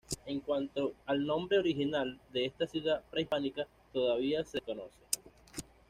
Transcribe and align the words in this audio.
En 0.25 0.39
cuanto 0.39 0.93
al 1.05 1.23
nombre 1.23 1.59
original 1.59 2.19
de 2.33 2.45
esta 2.45 2.65
ciudad 2.65 3.03
prehispánica 3.11 3.67
todavía 3.93 4.43
se 4.43 4.57
desconoce. 4.57 4.97